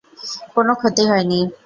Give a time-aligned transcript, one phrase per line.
[0.55, 1.39] কোনো ক্ষতি হয়নি।